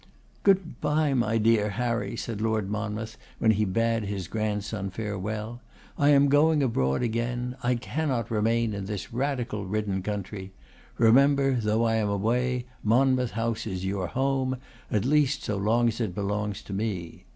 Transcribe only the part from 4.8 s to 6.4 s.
farewell. 'I am